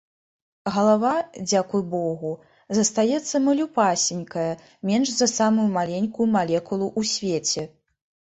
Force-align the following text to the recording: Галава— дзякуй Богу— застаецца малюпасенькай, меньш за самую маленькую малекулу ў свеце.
Галава— 0.75 1.11
дзякуй 1.49 1.83
Богу— 1.91 2.31
застаецца 2.77 3.41
малюпасенькай, 3.49 4.49
меньш 4.91 5.09
за 5.19 5.27
самую 5.37 5.67
маленькую 5.77 6.27
малекулу 6.37 6.91
ў 6.99 7.13
свеце. 7.13 7.69